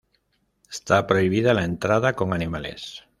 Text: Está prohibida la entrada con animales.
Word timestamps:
Está 0.67 1.05
prohibida 1.05 1.53
la 1.53 1.63
entrada 1.63 2.13
con 2.13 2.33
animales. 2.33 3.03